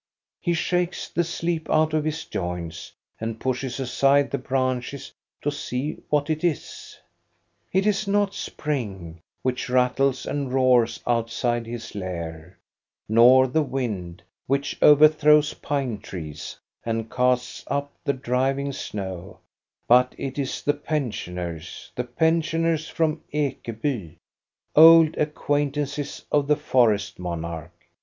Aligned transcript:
He 0.39 0.55
shakes 0.55 1.09
the 1.09 1.23
sleep 1.23 1.69
out 1.69 1.93
of 1.93 2.05
his 2.05 2.25
joints, 2.25 2.91
and 3.19 3.39
pushes 3.39 3.79
aside 3.79 4.31
the 4.31 4.39
branches 4.39 5.11
to 5.43 5.51
see 5.51 5.97
what 6.09 6.27
it 6.27 6.43
is. 6.43 6.97
It 7.71 7.85
is 7.85 8.07
not 8.07 8.33
spring, 8.33 9.21
which 9.43 9.69
rattles 9.69 10.25
and 10.25 10.51
roars 10.51 10.99
outside 11.05 11.67
his 11.67 11.93
lair, 11.93 12.57
nor 13.07 13.45
the 13.45 13.61
wind, 13.61 14.23
which 14.47 14.75
overthrows 14.81 15.53
pine 15.53 15.99
trees 15.99 16.57
and 16.83 17.11
casts 17.11 17.63
up 17.67 17.91
the 18.03 18.13
driving 18.13 18.71
snow, 18.73 19.37
but 19.87 20.15
it 20.17 20.39
is 20.39 20.63
the 20.63 20.73
pensioners, 20.73 21.91
the 21.95 22.05
pensioners 22.05 22.87
from 22.87 23.21
Ekeby, 23.33 24.15
old 24.75 25.15
acquaintances 25.19 26.25
of 26.31 26.47
the 26.47 26.55
forest 26.57 27.19
monarch. 27.19 27.87